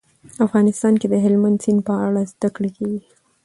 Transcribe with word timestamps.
افغانستان 0.45 0.93
کې 1.01 1.07
د 1.09 1.15
هلمند 1.23 1.57
سیند 1.63 1.79
په 1.87 1.93
اړه 2.05 2.21
زده 2.31 2.49
کړه 2.55 2.69
کېږي. 2.77 3.01